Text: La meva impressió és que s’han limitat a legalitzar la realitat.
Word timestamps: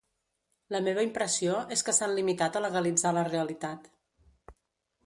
La 0.75 0.79
meva 0.85 1.03
impressió 1.07 1.59
és 1.77 1.85
que 1.89 1.95
s’han 1.99 2.17
limitat 2.21 2.59
a 2.59 2.63
legalitzar 2.69 3.13
la 3.21 3.29
realitat. 3.31 3.89